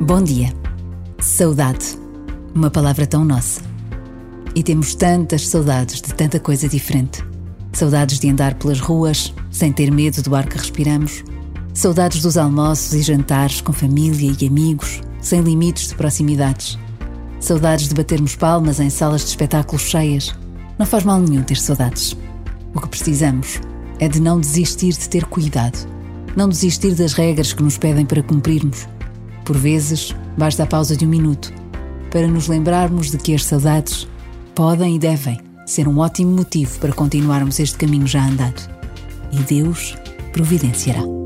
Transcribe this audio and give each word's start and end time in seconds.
Bom 0.00 0.22
dia. 0.22 0.52
Saudade. 1.18 1.98
Uma 2.54 2.70
palavra 2.70 3.06
tão 3.06 3.24
nossa. 3.24 3.62
E 4.54 4.62
temos 4.62 4.94
tantas 4.94 5.48
saudades 5.48 6.02
de 6.02 6.12
tanta 6.12 6.38
coisa 6.38 6.68
diferente. 6.68 7.24
Saudades 7.72 8.20
de 8.20 8.28
andar 8.28 8.56
pelas 8.56 8.78
ruas 8.78 9.32
sem 9.50 9.72
ter 9.72 9.90
medo 9.90 10.20
do 10.20 10.36
ar 10.36 10.46
que 10.46 10.58
respiramos. 10.58 11.24
Saudades 11.72 12.20
dos 12.20 12.36
almoços 12.36 12.92
e 12.92 13.00
jantares 13.00 13.62
com 13.62 13.72
família 13.72 14.36
e 14.38 14.46
amigos, 14.46 15.00
sem 15.22 15.40
limites 15.40 15.88
de 15.88 15.94
proximidades. 15.94 16.78
Saudades 17.40 17.88
de 17.88 17.94
batermos 17.94 18.36
palmas 18.36 18.78
em 18.78 18.90
salas 18.90 19.22
de 19.22 19.28
espetáculos 19.28 19.82
cheias. 19.82 20.34
Não 20.78 20.84
faz 20.84 21.04
mal 21.04 21.18
nenhum 21.18 21.42
ter 21.42 21.56
saudades. 21.56 22.14
O 22.74 22.80
que 22.82 22.88
precisamos 22.88 23.62
é 23.98 24.08
de 24.08 24.20
não 24.20 24.38
desistir 24.38 24.92
de 24.92 25.08
ter 25.08 25.24
cuidado. 25.24 25.88
Não 26.36 26.50
desistir 26.50 26.94
das 26.94 27.14
regras 27.14 27.54
que 27.54 27.62
nos 27.62 27.78
pedem 27.78 28.04
para 28.04 28.22
cumprirmos. 28.22 28.86
Por 29.46 29.56
vezes, 29.56 30.12
basta 30.36 30.64
a 30.64 30.66
pausa 30.66 30.96
de 30.96 31.06
um 31.06 31.08
minuto 31.08 31.52
para 32.10 32.26
nos 32.26 32.48
lembrarmos 32.48 33.10
de 33.10 33.16
que 33.16 33.32
as 33.32 33.44
saudades 33.44 34.06
podem 34.54 34.96
e 34.96 34.98
devem 34.98 35.38
ser 35.64 35.86
um 35.86 35.98
ótimo 35.98 36.32
motivo 36.32 36.78
para 36.80 36.92
continuarmos 36.92 37.60
este 37.60 37.78
caminho 37.78 38.06
já 38.06 38.26
andado. 38.26 38.68
E 39.30 39.38
Deus 39.38 39.96
providenciará. 40.32 41.25